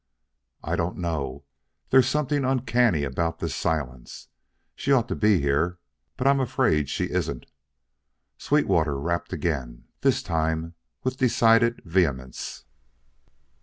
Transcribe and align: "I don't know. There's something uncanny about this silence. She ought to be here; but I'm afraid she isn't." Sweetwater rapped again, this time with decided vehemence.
"I 0.63 0.75
don't 0.75 0.97
know. 0.97 1.43
There's 1.91 2.07
something 2.09 2.43
uncanny 2.43 3.03
about 3.03 3.37
this 3.37 3.53
silence. 3.53 4.29
She 4.73 4.91
ought 4.91 5.07
to 5.09 5.15
be 5.15 5.39
here; 5.39 5.77
but 6.17 6.25
I'm 6.25 6.39
afraid 6.39 6.89
she 6.89 7.11
isn't." 7.11 7.45
Sweetwater 8.39 8.99
rapped 8.99 9.31
again, 9.31 9.83
this 9.99 10.23
time 10.23 10.73
with 11.03 11.17
decided 11.17 11.83
vehemence. 11.85 12.65